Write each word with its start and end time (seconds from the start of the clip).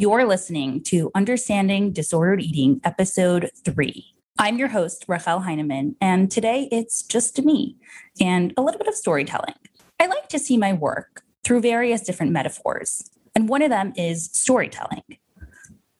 You're 0.00 0.28
listening 0.28 0.84
to 0.84 1.10
Understanding 1.16 1.90
Disordered 1.90 2.40
Eating, 2.40 2.80
Episode 2.84 3.50
3. 3.64 4.06
I'm 4.38 4.56
your 4.56 4.68
host, 4.68 5.04
Rachel 5.08 5.40
Heineman, 5.40 5.96
and 6.00 6.30
today 6.30 6.68
it's 6.70 7.02
just 7.02 7.44
me 7.44 7.74
and 8.20 8.54
a 8.56 8.62
little 8.62 8.78
bit 8.78 8.86
of 8.86 8.94
storytelling. 8.94 9.56
I 9.98 10.06
like 10.06 10.28
to 10.28 10.38
see 10.38 10.56
my 10.56 10.72
work 10.72 11.24
through 11.42 11.62
various 11.62 12.02
different 12.02 12.30
metaphors, 12.30 13.10
and 13.34 13.48
one 13.48 13.60
of 13.60 13.70
them 13.70 13.92
is 13.96 14.30
storytelling. 14.32 15.02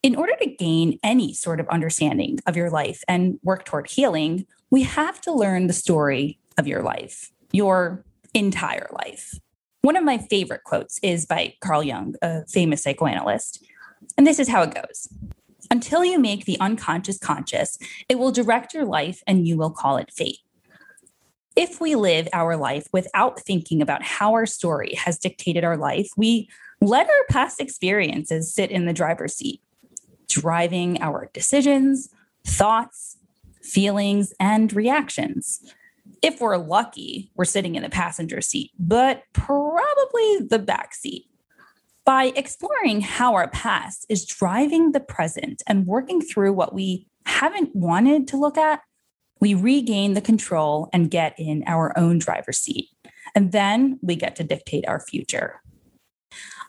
In 0.04 0.14
order 0.14 0.34
to 0.42 0.46
gain 0.48 1.00
any 1.02 1.34
sort 1.34 1.58
of 1.58 1.68
understanding 1.68 2.38
of 2.46 2.54
your 2.54 2.70
life 2.70 3.02
and 3.08 3.40
work 3.42 3.64
toward 3.64 3.90
healing, 3.90 4.46
we 4.70 4.84
have 4.84 5.20
to 5.22 5.32
learn 5.32 5.66
the 5.66 5.72
story 5.72 6.38
of 6.56 6.68
your 6.68 6.84
life, 6.84 7.32
your 7.50 8.04
entire 8.32 8.88
life. 8.92 9.34
One 9.82 9.96
of 9.96 10.04
my 10.04 10.18
favorite 10.18 10.62
quotes 10.62 11.00
is 11.02 11.26
by 11.26 11.54
Carl 11.60 11.82
Jung, 11.82 12.14
a 12.22 12.46
famous 12.46 12.84
psychoanalyst. 12.84 13.64
And 14.16 14.26
this 14.26 14.38
is 14.38 14.48
how 14.48 14.62
it 14.62 14.74
goes 14.74 15.08
Until 15.70 16.04
you 16.04 16.18
make 16.18 16.44
the 16.44 16.58
unconscious 16.60 17.18
conscious, 17.18 17.78
it 18.08 18.18
will 18.18 18.32
direct 18.32 18.74
your 18.74 18.84
life 18.84 19.22
and 19.26 19.46
you 19.46 19.56
will 19.56 19.70
call 19.70 19.96
it 19.96 20.10
fate. 20.10 20.38
If 21.56 21.80
we 21.80 21.96
live 21.96 22.28
our 22.32 22.56
life 22.56 22.86
without 22.92 23.40
thinking 23.40 23.82
about 23.82 24.02
how 24.02 24.32
our 24.32 24.46
story 24.46 24.94
has 24.94 25.18
dictated 25.18 25.64
our 25.64 25.76
life, 25.76 26.08
we 26.16 26.48
let 26.80 27.08
our 27.08 27.24
past 27.30 27.60
experiences 27.60 28.54
sit 28.54 28.70
in 28.70 28.86
the 28.86 28.92
driver's 28.92 29.34
seat, 29.34 29.60
driving 30.28 31.02
our 31.02 31.30
decisions, 31.32 32.10
thoughts, 32.46 33.16
feelings, 33.60 34.32
and 34.38 34.72
reactions. 34.72 35.60
If 36.22 36.40
we're 36.40 36.56
lucky, 36.58 37.30
we're 37.34 37.44
sitting 37.44 37.74
in 37.74 37.82
the 37.82 37.90
passenger 37.90 38.40
seat, 38.40 38.70
but 38.78 39.24
probably 39.32 40.38
the 40.48 40.60
back 40.64 40.94
seat 40.94 41.27
by 42.08 42.32
exploring 42.36 43.02
how 43.02 43.34
our 43.34 43.48
past 43.48 44.06
is 44.08 44.24
driving 44.24 44.92
the 44.92 45.00
present 45.00 45.62
and 45.66 45.86
working 45.86 46.22
through 46.22 46.54
what 46.54 46.72
we 46.72 47.06
haven't 47.26 47.76
wanted 47.76 48.26
to 48.26 48.38
look 48.38 48.56
at, 48.56 48.80
we 49.42 49.52
regain 49.52 50.14
the 50.14 50.22
control 50.22 50.88
and 50.94 51.10
get 51.10 51.34
in 51.36 51.62
our 51.66 51.92
own 51.98 52.18
driver's 52.18 52.56
seat. 52.56 52.88
And 53.34 53.52
then 53.52 53.98
we 54.00 54.16
get 54.16 54.36
to 54.36 54.42
dictate 54.42 54.88
our 54.88 55.00
future. 55.00 55.60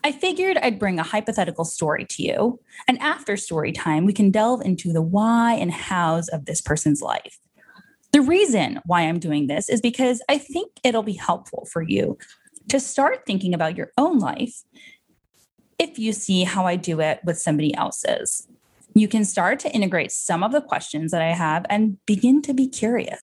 I 0.04 0.12
figured 0.12 0.58
I'd 0.58 0.78
bring 0.78 0.98
a 0.98 1.04
hypothetical 1.04 1.64
story 1.64 2.04
to 2.10 2.22
you. 2.22 2.60
And 2.86 2.98
after 2.98 3.38
story 3.38 3.72
time, 3.72 4.04
we 4.04 4.12
can 4.12 4.30
delve 4.30 4.60
into 4.60 4.92
the 4.92 5.00
why 5.00 5.54
and 5.54 5.72
hows 5.72 6.28
of 6.28 6.44
this 6.44 6.60
person's 6.60 7.00
life. 7.00 7.38
The 8.12 8.20
reason 8.20 8.80
why 8.84 9.08
I'm 9.08 9.18
doing 9.18 9.46
this 9.46 9.70
is 9.70 9.80
because 9.80 10.20
I 10.28 10.36
think 10.36 10.70
it'll 10.84 11.02
be 11.02 11.14
helpful 11.14 11.66
for 11.72 11.80
you 11.80 12.18
to 12.68 12.78
start 12.78 13.20
thinking 13.26 13.54
about 13.54 13.78
your 13.78 13.90
own 13.96 14.18
life 14.18 14.64
if 15.90 15.98
you 15.98 16.12
see 16.12 16.44
how 16.44 16.66
I 16.66 16.76
do 16.76 17.00
it 17.00 17.20
with 17.24 17.38
somebody 17.38 17.74
else's. 17.74 18.46
You 18.94 19.08
can 19.08 19.24
start 19.24 19.58
to 19.60 19.70
integrate 19.70 20.12
some 20.12 20.42
of 20.42 20.52
the 20.52 20.60
questions 20.60 21.12
that 21.12 21.22
I 21.22 21.32
have 21.32 21.66
and 21.68 21.98
begin 22.06 22.42
to 22.42 22.54
be 22.54 22.68
curious. 22.68 23.20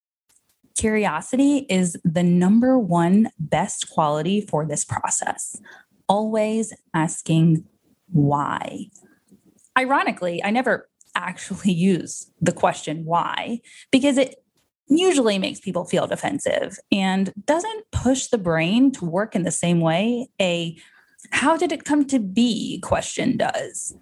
Curiosity 0.75 1.65
is 1.69 1.97
the 2.03 2.23
number 2.23 2.77
one 2.77 3.29
best 3.39 3.89
quality 3.89 4.41
for 4.41 4.65
this 4.65 4.85
process. 4.85 5.59
Always 6.07 6.73
asking 6.93 7.65
why. 8.11 8.87
Ironically, 9.77 10.43
I 10.43 10.51
never 10.51 10.89
actually 11.15 11.73
use 11.91 12.31
the 12.39 12.51
question 12.51 13.05
why 13.05 13.59
because 13.91 14.17
it 14.17 14.35
usually 14.89 15.37
makes 15.37 15.59
people 15.59 15.83
feel 15.83 16.07
defensive 16.07 16.79
and 16.91 17.33
doesn't 17.45 17.91
push 17.91 18.27
the 18.27 18.37
brain 18.37 18.91
to 18.91 19.03
work 19.03 19.35
in 19.35 19.43
the 19.43 19.51
same 19.51 19.81
way 19.81 20.29
a 20.39 20.77
how 21.31 21.57
did 21.57 21.71
it 21.71 21.85
come 21.85 22.05
to 22.05 22.19
be 22.19 22.79
question 22.83 23.37
does. 23.37 23.95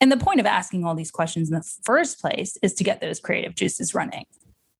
And 0.00 0.10
the 0.10 0.16
point 0.16 0.40
of 0.40 0.46
asking 0.46 0.84
all 0.84 0.94
these 0.94 1.10
questions 1.10 1.50
in 1.50 1.54
the 1.54 1.68
first 1.84 2.20
place 2.20 2.56
is 2.62 2.74
to 2.74 2.84
get 2.84 3.00
those 3.00 3.20
creative 3.20 3.54
juices 3.54 3.94
running. 3.94 4.24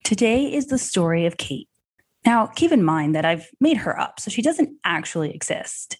Today 0.02 0.52
is 0.52 0.66
the 0.66 0.78
story 0.78 1.26
of 1.26 1.36
Kate. 1.36 1.68
Now, 2.26 2.46
keep 2.46 2.72
in 2.72 2.82
mind 2.82 3.14
that 3.14 3.24
I've 3.24 3.48
made 3.60 3.78
her 3.78 3.98
up, 3.98 4.18
so 4.18 4.30
she 4.30 4.42
doesn't 4.42 4.76
actually 4.84 5.30
exist. 5.34 5.98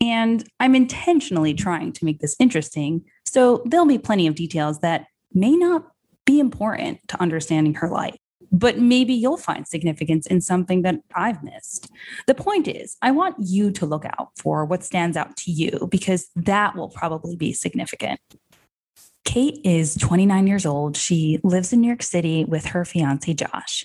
And 0.00 0.48
I'm 0.60 0.74
intentionally 0.74 1.54
trying 1.54 1.92
to 1.92 2.04
make 2.04 2.20
this 2.20 2.36
interesting, 2.38 3.04
so 3.24 3.62
there'll 3.64 3.86
be 3.86 3.98
plenty 3.98 4.26
of 4.26 4.34
details 4.34 4.80
that 4.80 5.06
may 5.32 5.56
not 5.56 5.86
be 6.24 6.38
important 6.38 7.00
to 7.08 7.20
understanding 7.20 7.74
her 7.74 7.88
life 7.88 8.16
but 8.58 8.78
maybe 8.78 9.12
you'll 9.12 9.36
find 9.36 9.66
significance 9.66 10.26
in 10.26 10.40
something 10.40 10.80
that 10.82 10.96
I've 11.14 11.42
missed. 11.42 11.90
The 12.26 12.34
point 12.34 12.66
is, 12.66 12.96
I 13.02 13.10
want 13.10 13.36
you 13.38 13.70
to 13.72 13.84
look 13.84 14.06
out 14.06 14.30
for 14.38 14.64
what 14.64 14.82
stands 14.82 15.16
out 15.16 15.36
to 15.38 15.50
you 15.50 15.88
because 15.90 16.28
that 16.36 16.74
will 16.74 16.88
probably 16.88 17.36
be 17.36 17.52
significant. 17.52 18.18
Kate 19.26 19.58
is 19.62 19.94
29 19.96 20.46
years 20.46 20.64
old. 20.64 20.96
She 20.96 21.38
lives 21.42 21.72
in 21.72 21.82
New 21.82 21.88
York 21.88 22.02
City 22.02 22.44
with 22.44 22.66
her 22.66 22.84
fiance, 22.86 23.34
Josh. 23.34 23.84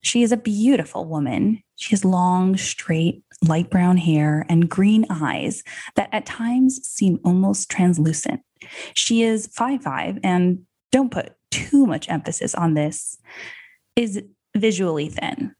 She 0.00 0.22
is 0.22 0.32
a 0.32 0.36
beautiful 0.36 1.04
woman. 1.04 1.62
She 1.76 1.90
has 1.90 2.04
long, 2.04 2.56
straight, 2.56 3.22
light 3.46 3.70
brown 3.70 3.98
hair 3.98 4.44
and 4.48 4.68
green 4.68 5.06
eyes 5.10 5.62
that 5.94 6.08
at 6.10 6.26
times 6.26 6.80
seem 6.82 7.20
almost 7.24 7.70
translucent. 7.70 8.40
She 8.94 9.22
is 9.22 9.46
5'5 9.46 10.18
and 10.24 10.60
don't 10.90 11.12
put 11.12 11.34
too 11.52 11.86
much 11.86 12.08
emphasis 12.08 12.54
on 12.54 12.74
this 12.74 13.18
is 13.98 14.22
visually 14.56 15.08
thin. 15.08 15.54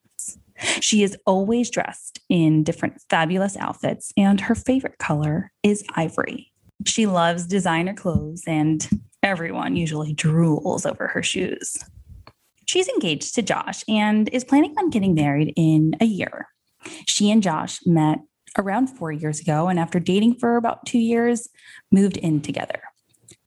She 0.80 1.02
is 1.02 1.16
always 1.26 1.70
dressed 1.70 2.20
in 2.28 2.64
different 2.64 3.00
fabulous 3.10 3.56
outfits, 3.56 4.12
and 4.16 4.40
her 4.40 4.54
favorite 4.54 4.98
color 4.98 5.52
is 5.62 5.84
ivory. 5.94 6.52
She 6.86 7.06
loves 7.06 7.46
designer 7.46 7.94
clothes, 7.94 8.42
and 8.46 8.88
everyone 9.22 9.76
usually 9.76 10.14
drools 10.14 10.88
over 10.88 11.08
her 11.08 11.22
shoes. 11.22 11.76
She's 12.66 12.88
engaged 12.88 13.34
to 13.34 13.42
Josh 13.42 13.82
and 13.88 14.28
is 14.28 14.44
planning 14.44 14.74
on 14.78 14.90
getting 14.90 15.14
married 15.14 15.52
in 15.56 15.96
a 16.00 16.04
year. 16.04 16.48
She 17.06 17.30
and 17.30 17.42
Josh 17.42 17.80
met 17.86 18.20
around 18.56 18.88
four 18.88 19.10
years 19.12 19.40
ago, 19.40 19.68
and 19.68 19.78
after 19.78 19.98
dating 19.98 20.34
for 20.34 20.56
about 20.56 20.86
two 20.86 20.98
years, 20.98 21.48
moved 21.90 22.16
in 22.16 22.40
together. 22.40 22.80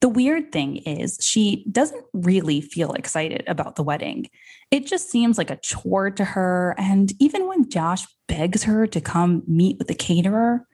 The 0.01 0.09
weird 0.09 0.51
thing 0.51 0.77
is, 0.77 1.19
she 1.21 1.63
doesn't 1.71 2.03
really 2.11 2.59
feel 2.59 2.93
excited 2.93 3.43
about 3.47 3.75
the 3.75 3.83
wedding. 3.83 4.29
It 4.71 4.87
just 4.87 5.09
seems 5.11 5.37
like 5.37 5.51
a 5.51 5.57
chore 5.57 6.09
to 6.09 6.25
her. 6.25 6.73
And 6.77 7.13
even 7.19 7.47
when 7.47 7.69
Josh 7.69 8.05
begs 8.27 8.63
her 8.63 8.87
to 8.87 8.99
come 8.99 9.43
meet 9.47 9.77
with 9.77 9.87
the 9.87 9.93
caterer, 9.93 10.65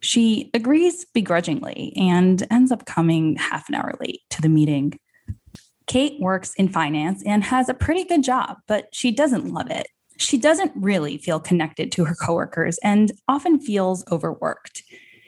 she 0.00 0.50
agrees 0.52 1.06
begrudgingly 1.14 1.94
and 1.96 2.46
ends 2.50 2.70
up 2.70 2.84
coming 2.84 3.36
half 3.36 3.70
an 3.70 3.74
hour 3.74 3.94
late 4.00 4.20
to 4.30 4.42
the 4.42 4.50
meeting. 4.50 4.98
Kate 5.86 6.20
works 6.20 6.52
in 6.54 6.68
finance 6.68 7.22
and 7.24 7.42
has 7.44 7.70
a 7.70 7.74
pretty 7.74 8.04
good 8.04 8.22
job, 8.22 8.58
but 8.66 8.88
she 8.92 9.10
doesn't 9.10 9.52
love 9.52 9.70
it. 9.70 9.88
She 10.18 10.36
doesn't 10.36 10.72
really 10.76 11.16
feel 11.16 11.40
connected 11.40 11.90
to 11.92 12.04
her 12.04 12.14
coworkers 12.14 12.78
and 12.84 13.12
often 13.28 13.58
feels 13.58 14.04
overworked. 14.12 14.82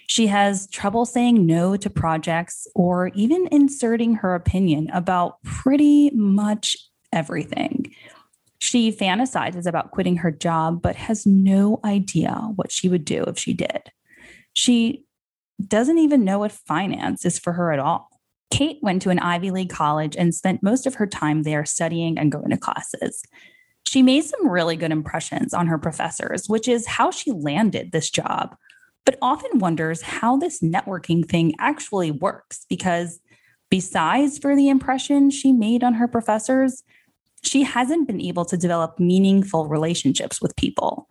She 0.06 0.28
has 0.28 0.68
trouble 0.68 1.04
saying 1.04 1.46
no 1.46 1.76
to 1.76 1.90
projects 1.90 2.66
or 2.74 3.08
even 3.08 3.48
inserting 3.50 4.14
her 4.16 4.34
opinion 4.34 4.88
about 4.92 5.42
pretty 5.42 6.10
much 6.10 6.76
everything. 7.12 7.92
She 8.58 8.92
fantasizes 8.92 9.66
about 9.66 9.90
quitting 9.90 10.16
her 10.18 10.30
job, 10.30 10.80
but 10.80 10.96
has 10.96 11.26
no 11.26 11.80
idea 11.84 12.32
what 12.54 12.72
she 12.72 12.88
would 12.88 13.04
do 13.04 13.24
if 13.24 13.38
she 13.38 13.52
did. 13.52 13.90
She 14.54 15.04
doesn't 15.64 15.98
even 15.98 16.24
know 16.24 16.40
what 16.40 16.52
finance 16.52 17.24
is 17.24 17.38
for 17.38 17.52
her 17.52 17.72
at 17.72 17.78
all. 17.78 18.08
Kate 18.50 18.78
went 18.82 19.02
to 19.02 19.10
an 19.10 19.18
Ivy 19.18 19.50
League 19.50 19.70
college 19.70 20.16
and 20.16 20.34
spent 20.34 20.62
most 20.62 20.86
of 20.86 20.94
her 20.94 21.06
time 21.06 21.42
there 21.42 21.64
studying 21.64 22.18
and 22.18 22.32
going 22.32 22.50
to 22.50 22.56
classes. 22.56 23.22
She 23.86 24.02
made 24.02 24.24
some 24.24 24.48
really 24.48 24.76
good 24.76 24.92
impressions 24.92 25.52
on 25.52 25.66
her 25.66 25.78
professors, 25.78 26.48
which 26.48 26.68
is 26.68 26.86
how 26.86 27.10
she 27.10 27.32
landed 27.32 27.92
this 27.92 28.10
job 28.10 28.56
but 29.06 29.16
often 29.22 29.58
wonders 29.60 30.02
how 30.02 30.36
this 30.36 30.60
networking 30.60 31.26
thing 31.26 31.54
actually 31.58 32.10
works 32.10 32.66
because 32.68 33.20
besides 33.70 34.36
for 34.36 34.54
the 34.54 34.68
impression 34.68 35.30
she 35.30 35.52
made 35.52 35.82
on 35.82 35.94
her 35.94 36.08
professors, 36.08 36.82
she 37.42 37.62
hasn't 37.62 38.06
been 38.06 38.20
able 38.20 38.44
to 38.44 38.56
develop 38.56 38.98
meaningful 38.98 39.68
relationships 39.68 40.42
with 40.42 40.56
people. 40.56 41.08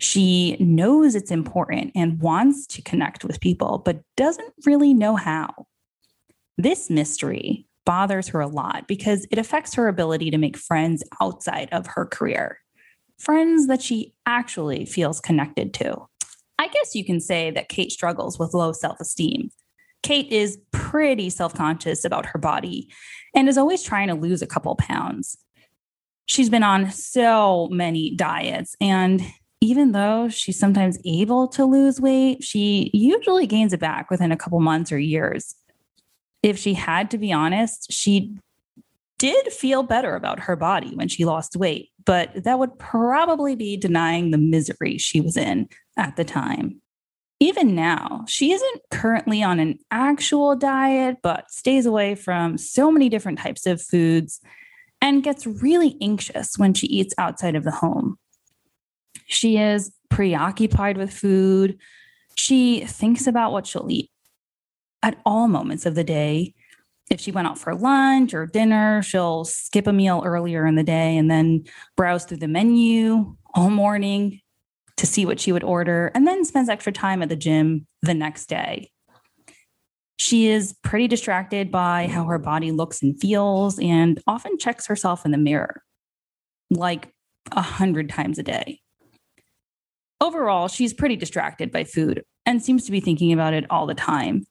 She 0.00 0.56
knows 0.58 1.14
it's 1.14 1.30
important 1.30 1.92
and 1.94 2.20
wants 2.20 2.66
to 2.68 2.82
connect 2.82 3.24
with 3.24 3.40
people, 3.40 3.82
but 3.84 4.00
doesn't 4.16 4.52
really 4.64 4.94
know 4.94 5.14
how. 5.14 5.66
This 6.56 6.88
mystery 6.88 7.66
bothers 7.84 8.28
her 8.28 8.40
a 8.40 8.46
lot 8.46 8.88
because 8.88 9.26
it 9.30 9.38
affects 9.38 9.74
her 9.74 9.86
ability 9.86 10.30
to 10.30 10.38
make 10.38 10.56
friends 10.56 11.04
outside 11.20 11.68
of 11.72 11.86
her 11.88 12.06
career, 12.06 12.58
friends 13.18 13.66
that 13.66 13.82
she 13.82 14.14
actually 14.24 14.86
feels 14.86 15.20
connected 15.20 15.74
to. 15.74 16.06
I 16.58 16.68
guess 16.68 16.94
you 16.94 17.04
can 17.04 17.20
say 17.20 17.50
that 17.50 17.68
Kate 17.68 17.92
struggles 17.92 18.38
with 18.38 18.54
low 18.54 18.72
self 18.72 19.00
esteem. 19.00 19.50
Kate 20.02 20.30
is 20.30 20.58
pretty 20.70 21.30
self 21.30 21.54
conscious 21.54 22.04
about 22.04 22.26
her 22.26 22.38
body 22.38 22.92
and 23.34 23.48
is 23.48 23.58
always 23.58 23.82
trying 23.82 24.08
to 24.08 24.14
lose 24.14 24.42
a 24.42 24.46
couple 24.46 24.76
pounds. 24.76 25.36
She's 26.26 26.48
been 26.48 26.62
on 26.62 26.90
so 26.90 27.68
many 27.70 28.14
diets, 28.14 28.76
and 28.80 29.22
even 29.60 29.92
though 29.92 30.28
she's 30.28 30.58
sometimes 30.58 30.98
able 31.04 31.48
to 31.48 31.64
lose 31.64 32.00
weight, 32.00 32.44
she 32.44 32.90
usually 32.92 33.46
gains 33.46 33.72
it 33.72 33.80
back 33.80 34.10
within 34.10 34.30
a 34.30 34.36
couple 34.36 34.60
months 34.60 34.92
or 34.92 34.98
years. 34.98 35.54
If 36.42 36.58
she 36.58 36.74
had 36.74 37.10
to 37.12 37.18
be 37.18 37.32
honest, 37.32 37.90
she 37.90 38.36
did 39.24 39.50
feel 39.54 39.82
better 39.82 40.16
about 40.16 40.38
her 40.38 40.54
body 40.54 40.94
when 40.96 41.08
she 41.08 41.24
lost 41.24 41.56
weight, 41.56 41.88
but 42.04 42.44
that 42.44 42.58
would 42.58 42.78
probably 42.78 43.56
be 43.56 43.74
denying 43.74 44.30
the 44.30 44.36
misery 44.36 44.98
she 44.98 45.18
was 45.18 45.34
in 45.34 45.66
at 45.96 46.14
the 46.16 46.24
time. 46.24 46.82
Even 47.40 47.74
now, 47.74 48.26
she 48.28 48.52
isn't 48.52 48.82
currently 48.90 49.42
on 49.42 49.60
an 49.60 49.78
actual 49.90 50.54
diet, 50.54 51.16
but 51.22 51.50
stays 51.50 51.86
away 51.86 52.14
from 52.14 52.58
so 52.58 52.92
many 52.92 53.08
different 53.08 53.38
types 53.38 53.64
of 53.64 53.80
foods 53.80 54.42
and 55.00 55.24
gets 55.24 55.46
really 55.46 55.96
anxious 56.02 56.58
when 56.58 56.74
she 56.74 56.86
eats 56.88 57.14
outside 57.16 57.56
of 57.56 57.64
the 57.64 57.70
home. 57.70 58.18
She 59.24 59.56
is 59.56 59.90
preoccupied 60.10 60.98
with 60.98 61.10
food. 61.10 61.78
She 62.34 62.84
thinks 62.84 63.26
about 63.26 63.52
what 63.52 63.66
she'll 63.66 63.90
eat 63.90 64.10
at 65.02 65.18
all 65.24 65.48
moments 65.48 65.86
of 65.86 65.94
the 65.94 66.04
day. 66.04 66.52
If 67.10 67.20
she 67.20 67.32
went 67.32 67.46
out 67.46 67.58
for 67.58 67.74
lunch 67.74 68.32
or 68.34 68.46
dinner, 68.46 69.02
she'll 69.02 69.44
skip 69.44 69.86
a 69.86 69.92
meal 69.92 70.22
earlier 70.24 70.66
in 70.66 70.74
the 70.74 70.82
day 70.82 71.16
and 71.16 71.30
then 71.30 71.64
browse 71.96 72.24
through 72.24 72.38
the 72.38 72.48
menu 72.48 73.36
all 73.54 73.70
morning 73.70 74.40
to 74.96 75.06
see 75.06 75.26
what 75.26 75.40
she 75.40 75.52
would 75.52 75.64
order, 75.64 76.12
and 76.14 76.26
then 76.26 76.44
spends 76.44 76.68
extra 76.68 76.92
time 76.92 77.20
at 77.20 77.28
the 77.28 77.36
gym 77.36 77.86
the 78.02 78.14
next 78.14 78.46
day. 78.46 78.90
She 80.16 80.46
is 80.46 80.74
pretty 80.84 81.08
distracted 81.08 81.72
by 81.72 82.06
how 82.06 82.24
her 82.24 82.38
body 82.38 82.70
looks 82.70 83.02
and 83.02 83.18
feels 83.20 83.78
and 83.80 84.22
often 84.26 84.56
checks 84.56 84.86
herself 84.86 85.24
in 85.24 85.32
the 85.32 85.38
mirror 85.38 85.82
like 86.70 87.12
a 87.52 87.60
hundred 87.60 88.08
times 88.08 88.38
a 88.38 88.42
day. 88.42 88.80
Overall, 90.20 90.68
she's 90.68 90.94
pretty 90.94 91.16
distracted 91.16 91.70
by 91.72 91.84
food 91.84 92.22
and 92.46 92.62
seems 92.62 92.84
to 92.86 92.92
be 92.92 93.00
thinking 93.00 93.32
about 93.32 93.52
it 93.52 93.66
all 93.70 93.86
the 93.86 93.94
time. 93.94 94.44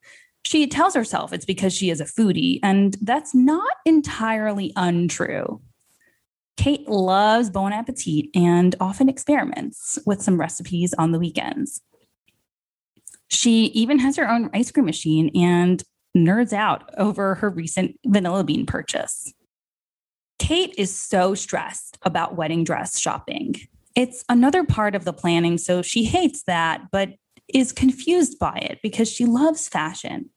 She 0.45 0.68
tells 0.68 0.94
herself 0.94 1.31
it's 1.31 1.45
because 1.45 1.74
she 1.74 1.90
is 1.90 2.01
a 2.01 2.06
foodie, 2.06 2.60
and 2.62 2.98
that's 3.01 3.34
not 3.34 3.74
entirely 3.86 4.74
untrue. 4.75 5.62
Kate 6.57 6.88
loves 6.88 7.50
Bon 7.50 7.74
Appetit 7.74 8.25
and 8.36 8.75
often 8.80 9.10
experiments 9.10 9.98
with 10.06 10.22
some 10.22 10.40
recipes 10.40 10.94
on 10.98 11.12
the 11.12 11.19
weekends. 11.19 11.81
She 13.30 13.66
even 13.68 14.00
has 14.00 14.18
her 14.18 14.30
own 14.30 14.50
ice 14.54 14.69
cream 14.69 14.86
machine 14.86 15.31
and 15.34 15.84
nerds 16.16 16.54
out 16.54 16.94
over 16.98 17.36
her 17.36 17.50
recent 17.50 17.98
vanilla 18.06 18.44
bean 18.44 18.66
purchase. 18.66 19.34
Kate 20.38 20.75
is 20.78 20.95
so 20.95 21.34
stressed 21.34 21.98
about 22.04 22.36
wedding 22.36 22.63
dress 22.63 23.00
shopping. 23.00 23.56
It's 23.95 24.24
another 24.30 24.63
part 24.63 24.94
of 24.94 25.06
the 25.06 25.13
planning, 25.13 25.57
so 25.57 25.81
she 25.81 26.04
hates 26.04 26.44
that, 26.44 26.81
but 26.92 27.13
is 27.54 27.72
confused 27.72 28.40
by 28.40 28.56
it 28.56 28.80
because 28.81 29.10
she 29.10 29.25
loves 29.25 29.68
fashion. 29.68 30.30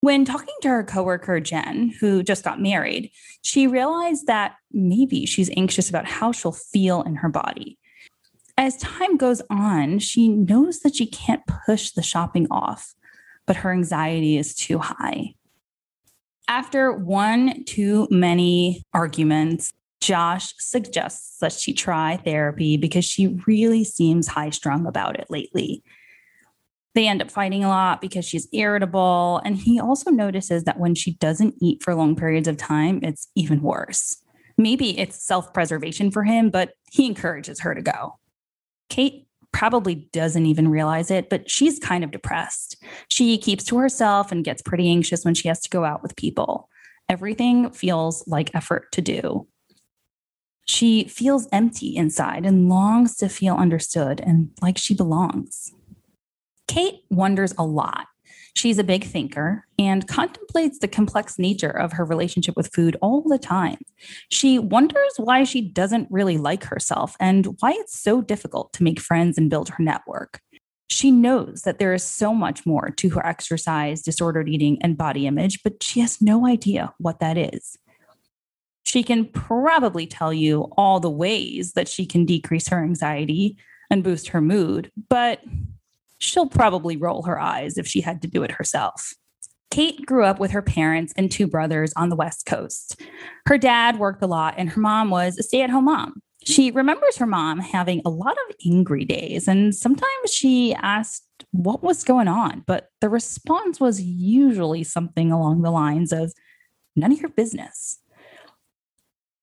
When 0.00 0.24
talking 0.24 0.54
to 0.62 0.68
her 0.68 0.84
coworker, 0.84 1.40
Jen, 1.40 1.92
who 2.00 2.22
just 2.22 2.44
got 2.44 2.60
married, 2.62 3.10
she 3.42 3.66
realized 3.66 4.26
that 4.26 4.54
maybe 4.72 5.26
she's 5.26 5.50
anxious 5.56 5.88
about 5.88 6.06
how 6.06 6.30
she'll 6.30 6.52
feel 6.52 7.02
in 7.02 7.16
her 7.16 7.28
body. 7.28 7.78
As 8.56 8.76
time 8.76 9.16
goes 9.16 9.42
on, 9.50 9.98
she 9.98 10.28
knows 10.28 10.80
that 10.80 10.96
she 10.96 11.06
can't 11.06 11.42
push 11.66 11.90
the 11.90 12.02
shopping 12.02 12.46
off, 12.50 12.94
but 13.46 13.56
her 13.56 13.72
anxiety 13.72 14.36
is 14.36 14.54
too 14.54 14.78
high. 14.78 15.34
After 16.48 16.92
one 16.92 17.64
too 17.64 18.08
many 18.10 18.84
arguments, 18.92 19.72
Josh 20.00 20.54
suggests 20.58 21.38
that 21.38 21.52
she 21.52 21.72
try 21.72 22.16
therapy 22.16 22.76
because 22.76 23.04
she 23.04 23.38
really 23.46 23.84
seems 23.84 24.28
high 24.28 24.50
strung 24.50 24.86
about 24.86 25.18
it 25.18 25.26
lately. 25.28 25.82
They 26.98 27.06
end 27.06 27.22
up 27.22 27.30
fighting 27.30 27.62
a 27.62 27.68
lot 27.68 28.00
because 28.00 28.24
she's 28.24 28.48
irritable. 28.52 29.40
And 29.44 29.56
he 29.56 29.78
also 29.78 30.10
notices 30.10 30.64
that 30.64 30.80
when 30.80 30.96
she 30.96 31.12
doesn't 31.18 31.54
eat 31.62 31.80
for 31.80 31.94
long 31.94 32.16
periods 32.16 32.48
of 32.48 32.56
time, 32.56 32.98
it's 33.04 33.28
even 33.36 33.62
worse. 33.62 34.20
Maybe 34.56 34.98
it's 34.98 35.24
self 35.24 35.54
preservation 35.54 36.10
for 36.10 36.24
him, 36.24 36.50
but 36.50 36.72
he 36.90 37.06
encourages 37.06 37.60
her 37.60 37.72
to 37.72 37.82
go. 37.82 38.18
Kate 38.88 39.28
probably 39.52 40.08
doesn't 40.12 40.46
even 40.46 40.66
realize 40.66 41.12
it, 41.12 41.30
but 41.30 41.48
she's 41.48 41.78
kind 41.78 42.02
of 42.02 42.10
depressed. 42.10 42.82
She 43.08 43.38
keeps 43.38 43.62
to 43.66 43.78
herself 43.78 44.32
and 44.32 44.44
gets 44.44 44.60
pretty 44.60 44.90
anxious 44.90 45.24
when 45.24 45.34
she 45.34 45.46
has 45.46 45.60
to 45.60 45.70
go 45.70 45.84
out 45.84 46.02
with 46.02 46.16
people. 46.16 46.68
Everything 47.08 47.70
feels 47.70 48.26
like 48.26 48.52
effort 48.56 48.90
to 48.90 49.00
do. 49.00 49.46
She 50.66 51.04
feels 51.04 51.46
empty 51.52 51.94
inside 51.94 52.44
and 52.44 52.68
longs 52.68 53.16
to 53.18 53.28
feel 53.28 53.54
understood 53.54 54.20
and 54.20 54.50
like 54.60 54.78
she 54.78 54.94
belongs. 54.94 55.72
Kate 56.68 57.00
wonders 57.10 57.52
a 57.58 57.64
lot. 57.64 58.06
She's 58.54 58.78
a 58.78 58.84
big 58.84 59.04
thinker 59.04 59.64
and 59.78 60.06
contemplates 60.08 60.78
the 60.78 60.88
complex 60.88 61.38
nature 61.38 61.70
of 61.70 61.92
her 61.92 62.04
relationship 62.04 62.56
with 62.56 62.72
food 62.74 62.96
all 63.00 63.22
the 63.22 63.38
time. 63.38 63.78
She 64.30 64.58
wonders 64.58 65.12
why 65.16 65.44
she 65.44 65.60
doesn't 65.60 66.08
really 66.10 66.38
like 66.38 66.64
herself 66.64 67.16
and 67.20 67.46
why 67.60 67.72
it's 67.76 67.98
so 67.98 68.20
difficult 68.20 68.72
to 68.74 68.82
make 68.82 69.00
friends 69.00 69.38
and 69.38 69.48
build 69.48 69.68
her 69.70 69.82
network. 69.82 70.40
She 70.90 71.10
knows 71.10 71.62
that 71.62 71.78
there 71.78 71.94
is 71.94 72.02
so 72.02 72.34
much 72.34 72.66
more 72.66 72.90
to 72.90 73.10
her 73.10 73.24
exercise, 73.24 74.02
disordered 74.02 74.48
eating, 74.48 74.78
and 74.82 74.96
body 74.96 75.26
image, 75.26 75.62
but 75.62 75.82
she 75.82 76.00
has 76.00 76.20
no 76.20 76.46
idea 76.46 76.92
what 76.98 77.20
that 77.20 77.36
is. 77.36 77.76
She 78.84 79.02
can 79.02 79.26
probably 79.26 80.06
tell 80.06 80.32
you 80.32 80.72
all 80.76 80.98
the 80.98 81.10
ways 81.10 81.74
that 81.74 81.88
she 81.88 82.06
can 82.06 82.24
decrease 82.24 82.68
her 82.68 82.82
anxiety 82.82 83.58
and 83.90 84.02
boost 84.02 84.28
her 84.28 84.40
mood, 84.40 84.90
but 85.08 85.40
she'll 86.18 86.48
probably 86.48 86.96
roll 86.96 87.22
her 87.22 87.40
eyes 87.40 87.78
if 87.78 87.86
she 87.86 88.00
had 88.00 88.22
to 88.22 88.28
do 88.28 88.42
it 88.42 88.52
herself. 88.52 89.14
Kate 89.70 90.04
grew 90.06 90.24
up 90.24 90.40
with 90.40 90.50
her 90.50 90.62
parents 90.62 91.12
and 91.16 91.30
two 91.30 91.46
brothers 91.46 91.92
on 91.94 92.08
the 92.08 92.16
West 92.16 92.46
Coast. 92.46 93.00
Her 93.46 93.58
dad 93.58 93.98
worked 93.98 94.22
a 94.22 94.26
lot, 94.26 94.54
and 94.56 94.70
her 94.70 94.80
mom 94.80 95.10
was 95.10 95.38
a 95.38 95.42
stay 95.42 95.62
at 95.62 95.70
home 95.70 95.84
mom. 95.84 96.22
She 96.44 96.70
remembers 96.70 97.16
her 97.16 97.26
mom 97.26 97.58
having 97.58 98.00
a 98.04 98.10
lot 98.10 98.36
of 98.48 98.56
angry 98.66 99.04
days, 99.04 99.46
and 99.46 99.74
sometimes 99.74 100.32
she 100.32 100.74
asked 100.74 101.24
what 101.50 101.82
was 101.82 102.04
going 102.04 102.28
on, 102.28 102.64
but 102.66 102.88
the 103.00 103.08
response 103.08 103.78
was 103.78 104.00
usually 104.00 104.84
something 104.84 105.30
along 105.30 105.62
the 105.62 105.70
lines 105.70 106.12
of, 106.12 106.32
None 106.96 107.12
of 107.12 107.20
your 107.20 107.30
business. 107.30 108.00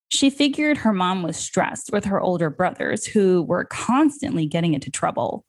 She 0.08 0.28
figured 0.28 0.78
her 0.78 0.92
mom 0.92 1.22
was 1.22 1.38
stressed 1.38 1.90
with 1.90 2.04
her 2.04 2.20
older 2.20 2.50
brothers 2.50 3.06
who 3.06 3.42
were 3.42 3.64
constantly 3.64 4.46
getting 4.46 4.74
into 4.74 4.90
trouble 4.90 5.46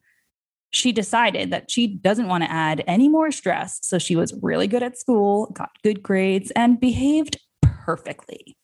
she 0.70 0.92
decided 0.92 1.50
that 1.50 1.70
she 1.70 1.86
doesn't 1.86 2.28
want 2.28 2.44
to 2.44 2.50
add 2.50 2.84
any 2.86 3.08
more 3.08 3.30
stress. 3.30 3.78
So 3.82 3.98
she 3.98 4.16
was 4.16 4.34
really 4.42 4.66
good 4.66 4.82
at 4.82 4.98
school, 4.98 5.50
got 5.54 5.70
good 5.82 6.02
grades, 6.02 6.50
and 6.52 6.78
behaved 6.78 7.38
perfectly. 7.62 8.56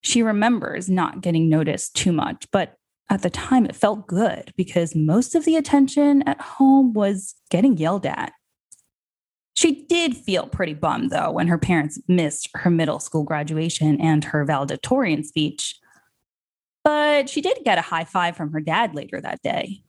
She 0.00 0.22
remembers 0.22 0.88
not 0.88 1.20
getting 1.20 1.48
noticed 1.48 1.94
too 1.94 2.12
much, 2.12 2.46
but 2.50 2.74
at 3.10 3.22
the 3.22 3.30
time 3.30 3.66
it 3.66 3.76
felt 3.76 4.06
good 4.06 4.52
because 4.56 4.96
most 4.96 5.34
of 5.34 5.44
the 5.44 5.56
attention 5.56 6.22
at 6.22 6.40
home 6.40 6.92
was 6.94 7.34
getting 7.50 7.76
yelled 7.76 8.06
at. 8.06 8.32
She 9.54 9.84
did 9.84 10.16
feel 10.16 10.46
pretty 10.46 10.72
bummed 10.72 11.10
though 11.10 11.30
when 11.30 11.46
her 11.48 11.58
parents 11.58 12.00
missed 12.08 12.48
her 12.54 12.70
middle 12.70 12.98
school 12.98 13.22
graduation 13.22 14.00
and 14.00 14.24
her 14.24 14.46
valedictorian 14.46 15.24
speech. 15.24 15.76
But 16.82 17.28
she 17.28 17.42
did 17.42 17.58
get 17.64 17.78
a 17.78 17.82
high 17.82 18.04
five 18.04 18.34
from 18.34 18.52
her 18.52 18.60
dad 18.60 18.94
later 18.94 19.20
that 19.20 19.42
day 19.42 19.82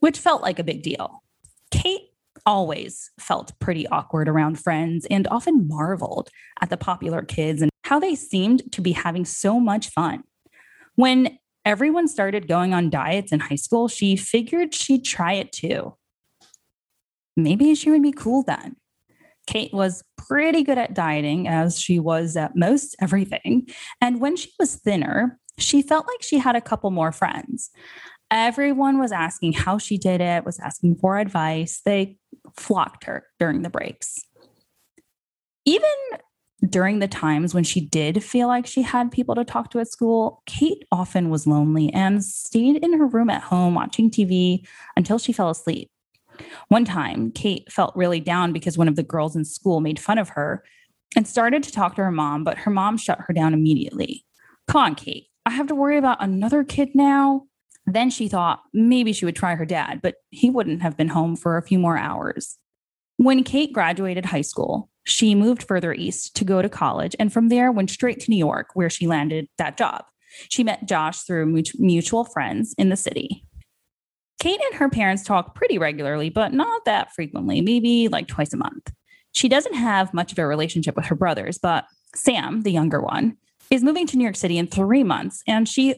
which 0.00 0.18
felt 0.18 0.42
like 0.42 0.58
a 0.58 0.64
big 0.64 0.82
deal. 0.82 1.22
Kate 1.70 2.10
always 2.46 3.10
felt 3.18 3.52
pretty 3.58 3.86
awkward 3.88 4.28
around 4.28 4.58
friends 4.58 5.06
and 5.10 5.28
often 5.28 5.68
marveled 5.68 6.30
at 6.60 6.70
the 6.70 6.76
popular 6.76 7.22
kids 7.22 7.62
and 7.62 7.70
how 7.84 7.98
they 7.98 8.14
seemed 8.14 8.72
to 8.72 8.80
be 8.80 8.92
having 8.92 9.24
so 9.24 9.60
much 9.60 9.88
fun. 9.88 10.22
When 10.94 11.38
everyone 11.64 12.08
started 12.08 12.48
going 12.48 12.72
on 12.72 12.90
diets 12.90 13.32
in 13.32 13.40
high 13.40 13.56
school, 13.56 13.88
she 13.88 14.16
figured 14.16 14.74
she'd 14.74 15.04
try 15.04 15.34
it 15.34 15.52
too. 15.52 15.96
Maybe 17.36 17.74
she 17.74 17.90
would 17.90 18.02
be 18.02 18.12
cool 18.12 18.42
then. 18.42 18.76
Kate 19.46 19.72
was 19.72 20.04
pretty 20.16 20.62
good 20.62 20.78
at 20.78 20.94
dieting, 20.94 21.48
as 21.48 21.78
she 21.80 21.98
was 21.98 22.36
at 22.36 22.54
most 22.54 22.94
everything. 23.00 23.66
And 24.00 24.20
when 24.20 24.36
she 24.36 24.50
was 24.58 24.76
thinner, 24.76 25.38
she 25.58 25.82
felt 25.82 26.06
like 26.06 26.22
she 26.22 26.38
had 26.38 26.56
a 26.56 26.60
couple 26.60 26.90
more 26.90 27.12
friends. 27.12 27.70
Everyone 28.30 28.98
was 28.98 29.12
asking 29.12 29.54
how 29.54 29.78
she 29.78 29.98
did 29.98 30.20
it, 30.20 30.44
was 30.44 30.58
asking 30.60 30.96
for 30.96 31.18
advice. 31.18 31.80
They 31.84 32.16
flocked 32.56 33.04
her 33.04 33.24
during 33.38 33.62
the 33.62 33.70
breaks. 33.70 34.18
Even 35.64 35.90
during 36.68 36.98
the 36.98 37.08
times 37.08 37.54
when 37.54 37.64
she 37.64 37.80
did 37.80 38.22
feel 38.22 38.46
like 38.46 38.66
she 38.66 38.82
had 38.82 39.10
people 39.10 39.34
to 39.34 39.44
talk 39.44 39.70
to 39.70 39.80
at 39.80 39.88
school, 39.88 40.42
Kate 40.46 40.84
often 40.92 41.30
was 41.30 41.46
lonely 41.46 41.92
and 41.92 42.22
stayed 42.22 42.84
in 42.84 42.98
her 42.98 43.06
room 43.06 43.30
at 43.30 43.42
home 43.42 43.74
watching 43.74 44.10
TV 44.10 44.66
until 44.96 45.18
she 45.18 45.32
fell 45.32 45.50
asleep. 45.50 45.90
One 46.68 46.84
time, 46.84 47.32
Kate 47.32 47.70
felt 47.70 47.96
really 47.96 48.20
down 48.20 48.52
because 48.52 48.78
one 48.78 48.88
of 48.88 48.96
the 48.96 49.02
girls 49.02 49.36
in 49.36 49.44
school 49.44 49.80
made 49.80 49.98
fun 49.98 50.18
of 50.18 50.30
her 50.30 50.62
and 51.16 51.26
started 51.26 51.62
to 51.64 51.72
talk 51.72 51.96
to 51.96 52.04
her 52.04 52.12
mom, 52.12 52.44
but 52.44 52.58
her 52.58 52.70
mom 52.70 52.96
shut 52.96 53.18
her 53.26 53.34
down 53.34 53.54
immediately. 53.54 54.24
Come 54.68 54.82
on, 54.82 54.94
Kate, 54.94 55.26
I 55.44 55.50
have 55.50 55.66
to 55.68 55.74
worry 55.74 55.98
about 55.98 56.22
another 56.22 56.62
kid 56.62 56.90
now. 56.94 57.46
Then 57.92 58.10
she 58.10 58.28
thought 58.28 58.62
maybe 58.72 59.12
she 59.12 59.24
would 59.24 59.36
try 59.36 59.54
her 59.54 59.66
dad, 59.66 60.00
but 60.02 60.16
he 60.30 60.48
wouldn't 60.48 60.82
have 60.82 60.96
been 60.96 61.08
home 61.08 61.36
for 61.36 61.56
a 61.56 61.62
few 61.62 61.78
more 61.78 61.96
hours. 61.96 62.58
When 63.16 63.44
Kate 63.44 63.72
graduated 63.72 64.26
high 64.26 64.40
school, 64.42 64.88
she 65.04 65.34
moved 65.34 65.62
further 65.62 65.92
east 65.92 66.36
to 66.36 66.44
go 66.44 66.62
to 66.62 66.68
college 66.68 67.16
and 67.18 67.32
from 67.32 67.48
there 67.48 67.72
went 67.72 67.90
straight 67.90 68.20
to 68.20 68.30
New 68.30 68.36
York, 68.36 68.68
where 68.74 68.90
she 68.90 69.06
landed 69.06 69.48
that 69.58 69.76
job. 69.76 70.04
She 70.48 70.62
met 70.62 70.86
Josh 70.86 71.22
through 71.22 71.62
mutual 71.78 72.24
friends 72.24 72.74
in 72.78 72.88
the 72.88 72.96
city. 72.96 73.44
Kate 74.40 74.60
and 74.70 74.74
her 74.76 74.88
parents 74.88 75.22
talk 75.22 75.54
pretty 75.54 75.76
regularly, 75.76 76.30
but 76.30 76.52
not 76.52 76.84
that 76.84 77.12
frequently, 77.12 77.60
maybe 77.60 78.08
like 78.08 78.28
twice 78.28 78.54
a 78.54 78.56
month. 78.56 78.92
She 79.32 79.48
doesn't 79.48 79.74
have 79.74 80.14
much 80.14 80.32
of 80.32 80.38
a 80.38 80.46
relationship 80.46 80.96
with 80.96 81.06
her 81.06 81.14
brothers, 81.14 81.58
but 81.58 81.84
Sam, 82.14 82.62
the 82.62 82.72
younger 82.72 83.00
one, 83.00 83.36
is 83.70 83.82
moving 83.82 84.06
to 84.06 84.16
New 84.16 84.24
York 84.24 84.36
City 84.36 84.58
in 84.58 84.66
three 84.66 85.04
months, 85.04 85.42
and 85.46 85.68
she 85.68 85.96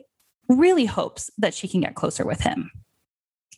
really 0.52 0.86
hopes 0.86 1.30
that 1.38 1.54
she 1.54 1.68
can 1.68 1.80
get 1.80 1.94
closer 1.94 2.24
with 2.24 2.40
him. 2.40 2.70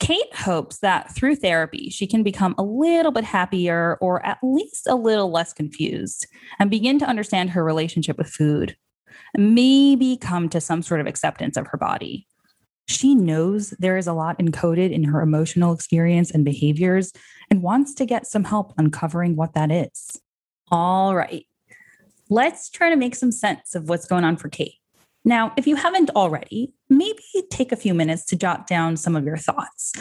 Kate 0.00 0.34
hopes 0.34 0.78
that 0.80 1.14
through 1.14 1.36
therapy, 1.36 1.88
she 1.88 2.06
can 2.06 2.22
become 2.22 2.54
a 2.58 2.62
little 2.62 3.12
bit 3.12 3.24
happier 3.24 3.96
or 4.00 4.24
at 4.26 4.38
least 4.42 4.86
a 4.88 4.96
little 4.96 5.30
less 5.30 5.52
confused 5.52 6.26
and 6.58 6.70
begin 6.70 6.98
to 6.98 7.06
understand 7.06 7.50
her 7.50 7.62
relationship 7.62 8.18
with 8.18 8.28
food, 8.28 8.76
maybe 9.36 10.16
come 10.16 10.48
to 10.48 10.60
some 10.60 10.82
sort 10.82 11.00
of 11.00 11.06
acceptance 11.06 11.56
of 11.56 11.68
her 11.68 11.78
body. 11.78 12.26
She 12.86 13.14
knows 13.14 13.70
there 13.78 13.96
is 13.96 14.06
a 14.06 14.12
lot 14.12 14.38
encoded 14.38 14.92
in 14.92 15.04
her 15.04 15.22
emotional 15.22 15.72
experience 15.72 16.30
and 16.30 16.44
behaviors 16.44 17.12
and 17.50 17.62
wants 17.62 17.94
to 17.94 18.04
get 18.04 18.26
some 18.26 18.44
help 18.44 18.74
uncovering 18.76 19.36
what 19.36 19.54
that 19.54 19.70
is. 19.70 20.20
All 20.70 21.14
right, 21.14 21.46
let's 22.28 22.68
try 22.68 22.90
to 22.90 22.96
make 22.96 23.14
some 23.14 23.32
sense 23.32 23.74
of 23.74 23.88
what's 23.88 24.06
going 24.06 24.24
on 24.24 24.36
for 24.36 24.48
Kate. 24.48 24.74
Now, 25.24 25.52
if 25.56 25.66
you 25.66 25.76
haven't 25.76 26.10
already, 26.10 26.74
maybe 26.90 27.22
take 27.50 27.72
a 27.72 27.76
few 27.76 27.94
minutes 27.94 28.24
to 28.26 28.36
jot 28.36 28.66
down 28.66 28.96
some 28.96 29.16
of 29.16 29.24
your 29.24 29.38
thoughts. 29.38 29.92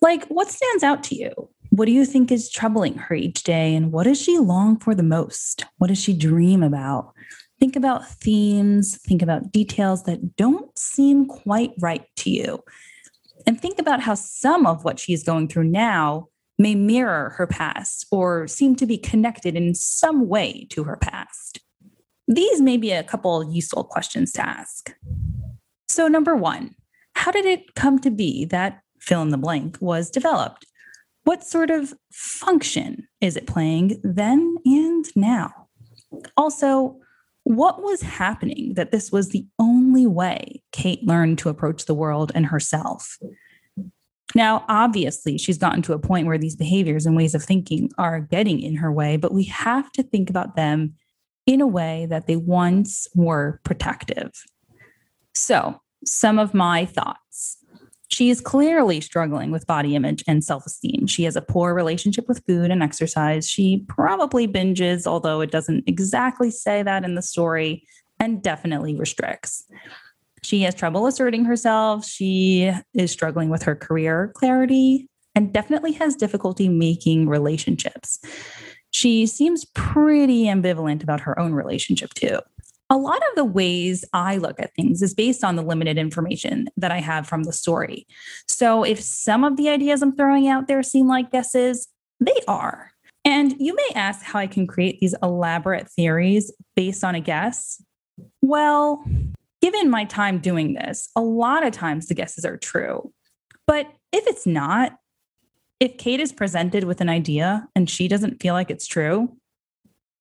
Like, 0.00 0.24
what 0.26 0.50
stands 0.50 0.82
out 0.82 1.02
to 1.04 1.16
you? 1.16 1.32
What 1.70 1.86
do 1.86 1.92
you 1.92 2.04
think 2.04 2.30
is 2.30 2.50
troubling 2.50 2.94
her 2.98 3.14
each 3.14 3.42
day? 3.44 3.74
And 3.74 3.92
what 3.92 4.04
does 4.04 4.20
she 4.20 4.38
long 4.38 4.78
for 4.78 4.94
the 4.94 5.02
most? 5.02 5.64
What 5.78 5.88
does 5.88 6.00
she 6.00 6.12
dream 6.12 6.62
about? 6.62 7.12
Think 7.58 7.76
about 7.76 8.08
themes, 8.08 8.98
think 8.98 9.22
about 9.22 9.52
details 9.52 10.02
that 10.04 10.36
don't 10.36 10.76
seem 10.76 11.26
quite 11.26 11.72
right 11.80 12.04
to 12.16 12.30
you. 12.30 12.62
And 13.46 13.60
think 13.60 13.78
about 13.78 14.00
how 14.00 14.14
some 14.14 14.66
of 14.66 14.84
what 14.84 14.98
she's 14.98 15.22
going 15.22 15.48
through 15.48 15.64
now 15.64 16.28
may 16.58 16.74
mirror 16.74 17.34
her 17.36 17.46
past 17.46 18.06
or 18.10 18.46
seem 18.46 18.76
to 18.76 18.86
be 18.86 18.98
connected 18.98 19.56
in 19.56 19.74
some 19.74 20.28
way 20.28 20.66
to 20.70 20.84
her 20.84 20.96
past. 20.96 21.60
These 22.32 22.62
may 22.62 22.78
be 22.78 22.92
a 22.92 23.02
couple 23.02 23.52
useful 23.52 23.84
questions 23.84 24.32
to 24.32 24.48
ask. 24.48 24.94
So, 25.88 26.08
number 26.08 26.34
one, 26.34 26.74
how 27.14 27.30
did 27.30 27.44
it 27.44 27.74
come 27.74 27.98
to 27.98 28.10
be 28.10 28.46
that 28.46 28.80
fill 29.00 29.20
in 29.20 29.28
the 29.28 29.36
blank 29.36 29.76
was 29.80 30.10
developed? 30.10 30.64
What 31.24 31.44
sort 31.44 31.70
of 31.70 31.92
function 32.10 33.06
is 33.20 33.36
it 33.36 33.46
playing 33.46 34.00
then 34.02 34.56
and 34.64 35.04
now? 35.14 35.52
Also, 36.34 36.96
what 37.44 37.82
was 37.82 38.00
happening 38.00 38.72
that 38.76 38.92
this 38.92 39.12
was 39.12 39.28
the 39.28 39.46
only 39.58 40.06
way 40.06 40.62
Kate 40.72 41.04
learned 41.04 41.36
to 41.38 41.50
approach 41.50 41.84
the 41.84 41.94
world 41.94 42.32
and 42.34 42.46
herself? 42.46 43.18
Now, 44.34 44.64
obviously, 44.70 45.36
she's 45.36 45.58
gotten 45.58 45.82
to 45.82 45.92
a 45.92 45.98
point 45.98 46.26
where 46.26 46.38
these 46.38 46.56
behaviors 46.56 47.04
and 47.04 47.14
ways 47.14 47.34
of 47.34 47.44
thinking 47.44 47.90
are 47.98 48.20
getting 48.20 48.62
in 48.62 48.76
her 48.76 48.90
way, 48.90 49.18
but 49.18 49.34
we 49.34 49.44
have 49.44 49.92
to 49.92 50.02
think 50.02 50.30
about 50.30 50.56
them 50.56 50.94
in 51.46 51.60
a 51.60 51.66
way 51.66 52.06
that 52.08 52.26
they 52.26 52.36
once 52.36 53.08
were 53.14 53.60
protective. 53.64 54.32
So, 55.34 55.80
some 56.04 56.38
of 56.38 56.54
my 56.54 56.84
thoughts. 56.84 57.58
She 58.08 58.28
is 58.28 58.42
clearly 58.42 59.00
struggling 59.00 59.50
with 59.50 59.66
body 59.66 59.96
image 59.96 60.22
and 60.28 60.44
self 60.44 60.66
esteem. 60.66 61.06
She 61.06 61.24
has 61.24 61.34
a 61.34 61.40
poor 61.40 61.74
relationship 61.74 62.28
with 62.28 62.44
food 62.46 62.70
and 62.70 62.82
exercise. 62.82 63.48
She 63.48 63.84
probably 63.88 64.46
binges, 64.46 65.06
although 65.06 65.40
it 65.40 65.50
doesn't 65.50 65.84
exactly 65.86 66.50
say 66.50 66.82
that 66.82 67.04
in 67.04 67.14
the 67.14 67.22
story, 67.22 67.84
and 68.20 68.42
definitely 68.42 68.94
restricts. 68.94 69.64
She 70.42 70.62
has 70.62 70.74
trouble 70.74 71.06
asserting 71.06 71.44
herself. 71.44 72.04
She 72.04 72.70
is 72.94 73.10
struggling 73.10 73.48
with 73.48 73.62
her 73.62 73.74
career 73.74 74.32
clarity 74.34 75.08
and 75.34 75.52
definitely 75.52 75.92
has 75.92 76.14
difficulty 76.14 76.68
making 76.68 77.28
relationships 77.28 78.18
she 78.92 79.26
seems 79.26 79.64
pretty 79.74 80.44
ambivalent 80.44 81.02
about 81.02 81.20
her 81.20 81.38
own 81.38 81.52
relationship 81.52 82.14
too. 82.14 82.38
A 82.90 82.96
lot 82.96 83.16
of 83.16 83.36
the 83.36 83.44
ways 83.44 84.04
I 84.12 84.36
look 84.36 84.60
at 84.60 84.74
things 84.74 85.00
is 85.00 85.14
based 85.14 85.42
on 85.42 85.56
the 85.56 85.62
limited 85.62 85.96
information 85.96 86.68
that 86.76 86.92
I 86.92 87.00
have 87.00 87.26
from 87.26 87.44
the 87.44 87.52
story. 87.52 88.06
So 88.48 88.84
if 88.84 89.00
some 89.00 89.44
of 89.44 89.56
the 89.56 89.70
ideas 89.70 90.02
I'm 90.02 90.14
throwing 90.14 90.46
out 90.46 90.68
there 90.68 90.82
seem 90.82 91.08
like 91.08 91.30
guesses, 91.30 91.88
they 92.20 92.38
are. 92.46 92.90
And 93.24 93.54
you 93.58 93.74
may 93.74 93.88
ask 93.94 94.22
how 94.22 94.38
I 94.38 94.46
can 94.46 94.66
create 94.66 94.98
these 95.00 95.14
elaborate 95.22 95.88
theories 95.88 96.52
based 96.76 97.02
on 97.02 97.14
a 97.14 97.20
guess. 97.20 97.82
Well, 98.42 99.02
given 99.62 99.88
my 99.88 100.04
time 100.04 100.38
doing 100.38 100.74
this, 100.74 101.08
a 101.16 101.22
lot 101.22 101.64
of 101.64 101.72
times 101.72 102.08
the 102.08 102.14
guesses 102.14 102.44
are 102.44 102.58
true. 102.58 103.10
But 103.66 103.86
if 104.12 104.26
it's 104.26 104.46
not, 104.46 104.92
if 105.82 105.98
Kate 105.98 106.20
is 106.20 106.30
presented 106.30 106.84
with 106.84 107.00
an 107.00 107.08
idea 107.08 107.66
and 107.74 107.90
she 107.90 108.06
doesn't 108.06 108.40
feel 108.40 108.54
like 108.54 108.70
it's 108.70 108.86
true, 108.86 109.36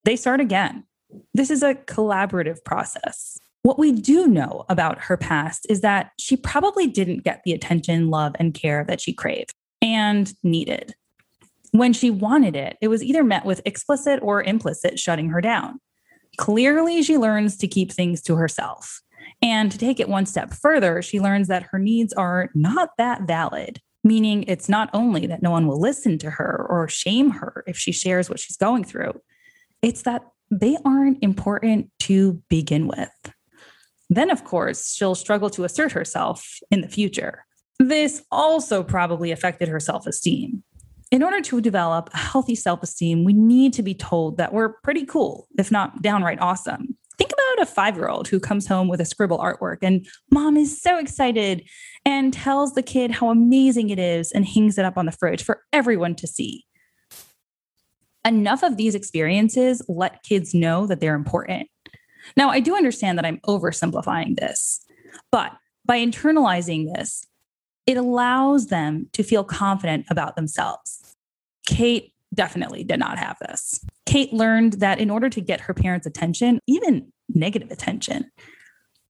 they 0.06 0.15
start 0.15 0.39
again. 0.39 0.86
This 1.36 1.51
is 1.51 1.62
a 1.62 1.75
collaborative 1.75 2.63
process. 2.65 3.38
What 3.62 3.77
we 3.77 3.91
do 3.91 4.25
know 4.25 4.65
about 4.70 5.01
her 5.01 5.18
past 5.18 5.68
is 5.70 5.82
that 5.82 6.13
she 6.18 6.36
probably 6.36 6.88
didn't 6.88 7.24
get 7.24 7.44
the 7.46 7.53
attention, 7.53 8.10
love, 8.10 8.34
and 8.39 8.56
care 8.56 8.84
that 8.86 9.00
she 9.00 9.13
craved 9.13 9.53
and 9.84 10.34
needed. 10.41 10.96
When 11.74 11.94
she 11.94 12.10
wanted 12.10 12.56
it, 12.56 12.75
it 12.82 12.88
was 12.88 13.03
either 13.03 13.24
met 13.24 13.46
with 13.46 13.62
explicit 13.63 14.20
or 14.24 14.41
implicit 14.41 14.98
shutting 14.98 15.30
her 15.30 15.41
down. 15.41 15.80
Clearly, 16.38 17.03
she 17.03 17.20
learns 17.20 17.56
to 17.58 17.68
keep 17.68 17.91
things 17.91 18.24
to 18.24 18.36
herself. 18.36 19.03
And 19.44 19.72
to 19.72 19.77
take 19.77 20.00
it 20.00 20.10
one 20.10 20.25
step 20.25 20.56
further, 20.56 21.03
she 21.03 21.20
learns 21.20 21.50
that 21.50 21.68
her 21.70 21.77
needs 21.77 22.13
are 22.13 22.50
not 22.56 22.89
that 22.98 23.27
valid 23.27 23.80
meaning 24.03 24.43
it's 24.48 24.70
not 24.70 24.89
only 24.93 25.27
that 25.27 25.41
no 25.41 25.51
one 25.51 25.67
will 25.67 25.79
listen 25.79 26.17
to 26.20 26.31
her 26.31 26.65
or 26.70 26.88
shame 26.88 27.31
her 27.31 27.63
if 27.67 27.77
she 27.77 27.91
shares 27.91 28.29
what 28.29 28.39
she's 28.39 28.58
going 28.58 28.84
through, 28.84 29.20
it's 29.81 30.03
that 30.03 30.24
they 30.50 30.77
aren't 30.86 31.24
important 31.24 31.89
to 32.00 32.41
begin 32.50 32.88
with. 32.88 33.10
Then, 34.10 34.29
of 34.29 34.43
course, 34.43 34.93
she'll 34.93 35.15
struggle 35.15 35.50
to 35.51 35.63
assert 35.63 35.93
herself 35.93 36.60
in 36.70 36.81
the 36.81 36.89
future. 36.89 37.46
This 37.79 38.24
also 38.29 38.84
probably 38.84 39.31
affected 39.31 39.70
her 39.70 39.79
self 39.79 40.05
esteem. 40.05 40.63
In 41.12 41.24
order 41.24 41.41
to 41.41 41.62
develop 41.62 42.10
a 42.13 42.17
healthy 42.17 42.55
self 42.55 42.84
esteem, 42.84 43.24
we 43.24 43.34
need 43.34 43.74
to 43.74 43.84
be 43.84 43.93
told 43.93 44.38
that 44.38 44.53
we're 44.53 44.74
pretty 44.84 45.05
cool, 45.05 45.48
if 45.58 45.72
not 45.72 46.01
downright 46.01 46.39
awesome. 46.41 46.98
Think 47.17 47.31
about 47.31 47.63
a 47.63 47.65
five 47.65 47.96
year 47.96 48.10
old 48.10 48.27
who 48.27 48.39
comes 48.39 48.67
home 48.67 48.88
with 48.88 49.00
a 49.00 49.05
scribble 49.05 49.38
artwork 49.38 49.77
and 49.81 50.05
mom 50.31 50.58
is 50.58 50.81
so 50.81 50.98
excited 50.98 51.63
and 52.05 52.34
tells 52.34 52.74
the 52.74 52.84
kid 52.84 53.12
how 53.12 53.29
amazing 53.29 53.89
it 53.89 54.00
is 54.00 54.31
and 54.31 54.46
hangs 54.46 54.77
it 54.77 54.86
up 54.86 54.98
on 54.98 55.05
the 55.05 55.12
fridge 55.12 55.43
for 55.43 55.63
everyone 55.72 56.15
to 56.15 56.27
see. 56.27 56.65
Enough 58.25 58.63
of 58.63 58.77
these 58.77 58.96
experiences 58.96 59.81
let 59.88 60.24
kids 60.24 60.53
know 60.53 60.86
that 60.88 61.00
they're 61.00 61.15
important. 61.15 61.67
Now, 62.38 62.50
I 62.50 62.60
do 62.60 62.75
understand 62.75 63.17
that 63.17 63.25
I'm 63.25 63.39
oversimplifying 63.39 64.38
this, 64.38 64.86
but 65.31 65.51
by 65.86 65.98
internalizing 65.98 66.93
this, 66.93 67.25
it 67.88 67.98
allows 67.98 68.67
them 68.67 69.10
to 69.13 69.24
feel 69.24 69.43
confident 69.43 70.05
about 70.10 70.36
themselves. 70.36 71.15
Kate 71.65 72.13
definitely 72.34 72.84
did 72.84 73.00
not 73.00 73.17
have 73.17 73.38
this. 73.39 73.84
Kate 74.05 74.31
learned 74.31 74.74
that 74.74 75.00
in 75.00 75.10
order 75.10 75.29
to 75.29 75.41
get 75.41 75.62
her 75.62 75.74
parents' 75.74 76.05
attention, 76.05 76.60
even 76.67 77.12
negative 77.29 77.72
attention, 77.72 78.31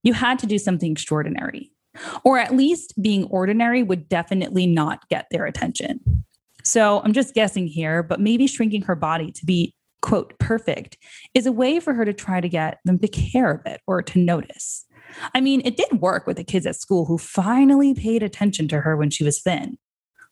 you 0.04 0.14
had 0.14 0.40
to 0.40 0.48
do 0.48 0.58
something 0.58 0.92
extraordinary 0.92 1.72
or 2.24 2.38
at 2.38 2.56
least 2.56 2.94
being 3.02 3.26
ordinary 3.26 3.84
would 3.84 4.08
definitely 4.10 4.66
not 4.66 5.08
get 5.10 5.28
their 5.32 5.46
attention. 5.46 6.26
So 6.64 7.02
I'm 7.04 7.14
just 7.14 7.34
guessing 7.34 7.68
here, 7.68 8.04
but 8.04 8.20
maybe 8.20 8.48
shrinking 8.48 8.84
her 8.84 8.96
body 8.96 9.32
to 9.32 9.46
be 9.46 9.74
quote, 10.02 10.38
perfect 10.40 10.98
is 11.34 11.46
a 11.46 11.52
way 11.52 11.80
for 11.80 11.94
her 11.94 12.06
to 12.06 12.14
try 12.14 12.42
to 12.42 12.50
get 12.50 12.80
them 12.86 13.00
to 13.00 13.08
care 13.08 13.52
a 13.52 13.58
bit 13.60 13.82
or 13.88 14.02
to 14.02 14.20
notice. 14.20 14.86
I 15.34 15.42
mean, 15.42 15.62
it 15.66 15.78
did 15.78 16.02
work 16.02 16.26
with 16.26 16.38
the 16.38 16.44
kids 16.44 16.66
at 16.66 16.76
school 16.76 17.06
who 17.06 17.18
finally 17.18 17.94
paid 17.94 18.24
attention 18.24 18.68
to 18.70 18.82
her 18.82 18.98
when 18.98 19.10
she 19.10 19.24
was 19.24 19.42
thin. 19.42 19.78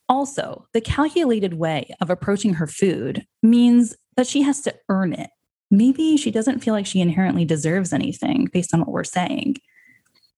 Also, 0.07 0.65
the 0.73 0.81
calculated 0.81 1.55
way 1.55 1.93
of 2.01 2.09
approaching 2.09 2.55
her 2.55 2.65
food 2.65 3.25
means 3.43 3.95
that 4.17 4.27
she 4.27 4.41
has 4.41 4.61
to 4.61 4.75
earn 4.89 5.13
it. 5.13 5.29
Maybe 5.69 6.17
she 6.17 6.31
doesn't 6.31 6.61
feel 6.61 6.73
like 6.73 6.87
she 6.87 6.99
inherently 6.99 7.45
deserves 7.45 7.93
anything 7.93 8.49
based 8.51 8.73
on 8.73 8.79
what 8.79 8.89
we're 8.89 9.03
saying. 9.03 9.57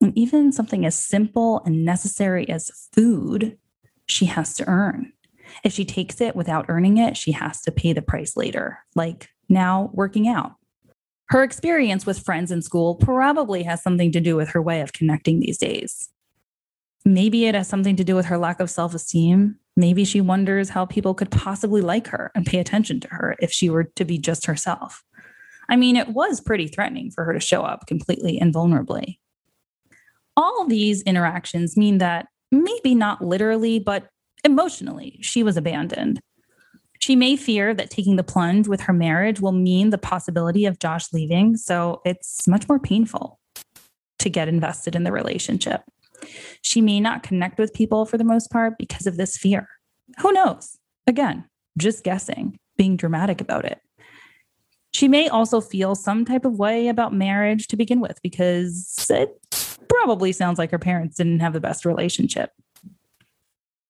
And 0.02 0.18
even 0.18 0.52
something 0.52 0.86
as 0.86 0.96
simple 0.96 1.62
and 1.66 1.86
necessary 1.86 2.50
as 2.50 2.72
food, 2.92 3.58
she 4.08 4.26
has 4.26 4.56
to 4.56 4.68
earn. 4.68 5.14
If 5.64 5.74
she 5.74 5.86
takes 5.86 6.20
it 6.20 6.36
without 6.36 6.66
earning 6.70 6.98
it, 6.98 7.16
she 7.16 7.32
has 7.34 7.62
to 7.62 7.72
pay 7.72 7.94
the 7.94 8.02
price 8.02 8.36
later, 8.36 8.80
like 8.96 9.30
now 9.48 9.92
working 9.94 10.28
out. 10.28 10.54
Her 11.30 11.44
experience 11.44 12.06
with 12.06 12.20
friends 12.20 12.52
in 12.52 12.62
school 12.62 12.96
probably 12.96 13.64
has 13.64 13.82
something 13.82 14.12
to 14.12 14.20
do 14.20 14.36
with 14.36 14.50
her 14.50 14.62
way 14.62 14.82
of 14.82 14.92
connecting 14.92 15.40
these 15.40 15.58
days. 15.58 16.10
Maybe 17.06 17.46
it 17.46 17.56
has 17.56 17.68
something 17.68 17.96
to 17.96 18.04
do 18.04 18.16
with 18.16 18.26
her 18.26 18.38
lack 18.38 18.60
of 18.60 18.70
self 18.70 18.94
esteem. 18.94 19.58
Maybe 19.76 20.04
she 20.04 20.20
wonders 20.20 20.70
how 20.70 20.86
people 20.86 21.14
could 21.14 21.32
possibly 21.32 21.82
like 21.82 22.08
her 22.08 22.32
and 22.36 22.46
pay 22.46 22.60
attention 22.60 23.00
to 23.02 23.08
her 23.10 23.36
if 23.40 23.52
she 23.52 23.70
were 23.70 23.86
to 23.86 24.04
be 24.04 24.18
just 24.18 24.46
herself. 24.46 25.04
I 25.70 25.78
mean, 25.78 25.96
it 25.96 26.10
was 26.10 26.42
pretty 26.42 26.68
threatening 26.68 27.12
for 27.12 27.24
her 27.24 27.34
to 27.34 27.40
show 27.40 27.62
up 27.62 27.88
completely 27.88 28.38
and 28.38 28.54
vulnerably. 28.54 29.20
All 30.42 30.66
these 30.66 31.04
interactions 31.04 31.78
mean 31.78 32.00
that 32.00 32.26
maybe 32.52 32.96
not 32.96 33.24
literally, 33.24 33.78
but 33.78 34.08
emotionally, 34.44 35.20
she 35.22 35.44
was 35.44 35.56
abandoned. 35.56 36.20
She 37.00 37.16
may 37.16 37.36
fear 37.36 37.76
that 37.76 37.92
taking 37.92 38.16
the 38.16 38.24
plunge 38.24 38.68
with 38.68 38.82
her 38.82 38.94
marriage 38.94 39.40
will 39.40 39.52
mean 39.52 39.92
the 39.92 40.00
possibility 40.00 40.66
of 40.66 40.80
Josh 40.80 41.14
leaving. 41.14 41.58
So 41.58 42.02
it's 42.06 42.48
much 42.48 42.68
more 42.68 42.80
painful 42.80 43.40
to 44.18 44.30
get 44.32 44.48
invested 44.48 44.96
in 44.96 45.04
the 45.04 45.12
relationship. 45.12 45.82
She 46.64 46.82
may 46.82 47.00
not 47.00 47.22
connect 47.22 47.60
with 47.60 47.72
people 47.76 48.08
for 48.08 48.18
the 48.18 48.24
most 48.24 48.50
part 48.50 48.80
because 48.80 49.06
of 49.06 49.18
this 49.18 49.38
fear. 49.38 49.68
Who 50.22 50.32
knows? 50.32 50.76
Again, 51.06 51.46
just 51.78 52.04
guessing, 52.04 52.58
being 52.78 52.98
dramatic 52.98 53.42
about 53.42 53.66
it. 53.66 53.80
She 54.94 55.08
may 55.08 55.30
also 55.30 55.62
feel 55.62 55.96
some 55.96 56.26
type 56.26 56.46
of 56.46 56.58
way 56.58 56.88
about 56.88 57.14
marriage 57.14 57.68
to 57.68 57.78
begin 57.78 58.00
with 58.00 58.20
because 58.24 59.08
it 59.10 59.30
probably 60.02 60.32
sounds 60.32 60.58
like 60.58 60.72
her 60.72 60.80
parents 60.80 61.18
didn't 61.18 61.42
have 61.42 61.54
the 61.54 61.60
best 61.60 61.86
relationship. 61.86 62.52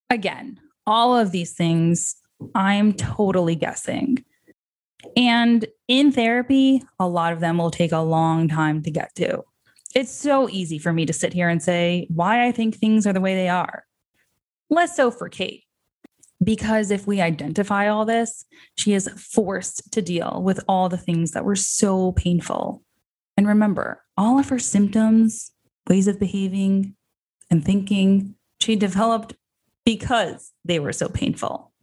Again, 0.10 0.60
all 0.86 1.16
of 1.16 1.32
these 1.32 1.54
things, 1.54 2.18
I'm 2.54 2.92
totally 2.94 3.56
guessing. 3.56 4.26
And 5.16 5.66
in 5.88 6.12
therapy, 6.12 6.84
a 7.00 7.08
lot 7.08 7.32
of 7.32 7.40
them 7.40 7.58
will 7.58 7.72
take 7.72 7.94
a 7.94 8.00
long 8.00 8.50
time 8.50 8.84
to 8.84 8.92
get 8.92 9.16
to. 9.16 9.44
It's 9.96 10.12
so 10.12 10.50
easy 10.50 10.80
for 10.80 10.92
me 10.92 11.06
to 11.06 11.14
sit 11.14 11.34
here 11.34 11.48
and 11.48 11.64
say 11.64 12.08
why 12.14 12.46
I 12.46 12.52
think 12.52 12.76
things 12.76 13.08
are 13.08 13.14
the 13.14 13.22
way 13.22 13.36
they 13.36 13.50
are. 13.50 13.86
Less 14.70 14.96
so 14.96 15.12
for 15.12 15.30
Kate. 15.30 15.64
Because 16.44 16.92
if 16.92 17.08
we 17.08 17.22
identify 17.22 17.88
all 17.88 18.04
this, 18.04 18.46
she 18.76 18.94
is 18.94 19.08
forced 19.16 19.92
to 19.94 20.02
deal 20.02 20.42
with 20.44 20.60
all 20.68 20.90
the 20.90 20.98
things 20.98 21.32
that 21.32 21.46
were 21.46 21.56
so 21.56 22.12
painful. 22.14 22.84
And 23.38 23.48
remember, 23.48 24.04
all 24.18 24.40
of 24.40 24.50
her 24.50 24.60
symptoms, 24.60 25.52
ways 25.92 26.08
of 26.08 26.18
behaving, 26.20 26.96
and 27.50 27.66
thinking, 27.66 28.34
she 28.62 28.78
developed 28.78 29.36
because 29.86 30.54
they 30.64 30.80
were 30.80 30.94
so 30.94 31.10
painful. 31.10 31.74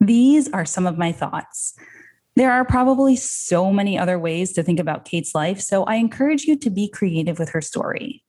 These 0.00 0.50
are 0.52 0.64
some 0.64 0.86
of 0.86 0.96
my 0.96 1.12
thoughts. 1.12 1.74
There 2.34 2.50
are 2.50 2.64
probably 2.64 3.14
so 3.14 3.70
many 3.70 3.98
other 3.98 4.18
ways 4.18 4.54
to 4.54 4.62
think 4.62 4.80
about 4.80 5.04
Kate's 5.04 5.34
life, 5.34 5.60
so 5.60 5.84
I 5.84 5.96
encourage 5.96 6.44
you 6.44 6.56
to 6.56 6.70
be 6.70 6.88
creative 6.88 7.38
with 7.38 7.50
her 7.50 7.60
story. 7.60 8.24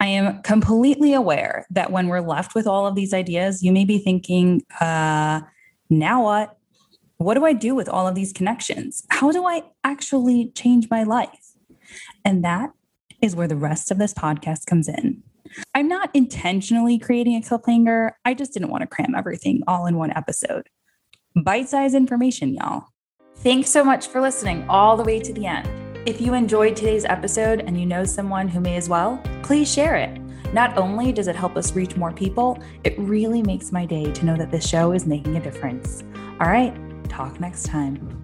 I 0.00 0.06
am 0.06 0.42
completely 0.42 1.14
aware 1.14 1.64
that 1.70 1.92
when 1.92 2.08
we're 2.08 2.20
left 2.20 2.56
with 2.56 2.66
all 2.66 2.84
of 2.84 2.96
these 2.96 3.14
ideas, 3.14 3.62
you 3.62 3.70
may 3.70 3.84
be 3.84 3.98
thinking, 3.98 4.62
uh, 4.80 5.42
now 5.88 6.24
what? 6.24 6.56
What 7.18 7.34
do 7.34 7.44
I 7.44 7.52
do 7.52 7.76
with 7.76 7.88
all 7.88 8.08
of 8.08 8.16
these 8.16 8.32
connections? 8.32 9.04
How 9.10 9.30
do 9.30 9.44
I 9.44 9.62
actually 9.84 10.50
change 10.56 10.88
my 10.90 11.04
life? 11.04 11.52
And 12.24 12.44
that 12.44 12.70
is 13.20 13.36
where 13.36 13.48
the 13.48 13.56
rest 13.56 13.90
of 13.90 13.98
this 13.98 14.14
podcast 14.14 14.66
comes 14.66 14.88
in. 14.88 15.22
I'm 15.74 15.88
not 15.88 16.10
intentionally 16.14 16.98
creating 16.98 17.36
a 17.36 17.40
cliffhanger. 17.40 18.12
I 18.24 18.34
just 18.34 18.52
didn't 18.52 18.70
want 18.70 18.82
to 18.82 18.86
cram 18.86 19.14
everything 19.14 19.62
all 19.66 19.86
in 19.86 19.96
one 19.96 20.12
episode. 20.12 20.68
Bite 21.34 21.68
sized 21.68 21.94
information, 21.94 22.54
y'all. 22.54 22.84
Thanks 23.36 23.70
so 23.70 23.84
much 23.84 24.08
for 24.08 24.20
listening 24.20 24.68
all 24.68 24.96
the 24.96 25.04
way 25.04 25.20
to 25.20 25.32
the 25.32 25.46
end. 25.46 25.68
If 26.06 26.20
you 26.20 26.34
enjoyed 26.34 26.74
today's 26.74 27.04
episode 27.04 27.60
and 27.60 27.78
you 27.78 27.86
know 27.86 28.04
someone 28.04 28.48
who 28.48 28.60
may 28.60 28.76
as 28.76 28.88
well, 28.88 29.22
please 29.42 29.72
share 29.72 29.96
it. 29.96 30.20
Not 30.52 30.76
only 30.78 31.12
does 31.12 31.28
it 31.28 31.36
help 31.36 31.56
us 31.56 31.74
reach 31.76 31.96
more 31.96 32.12
people, 32.12 32.62
it 32.84 32.98
really 32.98 33.42
makes 33.42 33.70
my 33.70 33.84
day 33.84 34.10
to 34.12 34.24
know 34.24 34.36
that 34.36 34.50
this 34.50 34.66
show 34.66 34.92
is 34.92 35.06
making 35.06 35.36
a 35.36 35.40
difference. 35.40 36.02
All 36.40 36.48
right, 36.48 36.74
talk 37.08 37.38
next 37.38 37.64
time. 37.64 38.17